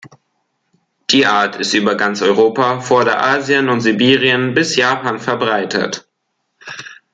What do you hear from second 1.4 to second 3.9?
ist über ganz Europa, Vorderasien und